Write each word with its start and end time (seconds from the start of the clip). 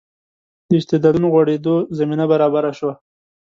د 0.69 0.71
استعدادونو 0.79 1.27
غوړېدو 1.33 1.73
زمینه 1.97 2.25
برابره 2.31 2.71
شوه. 2.79 2.93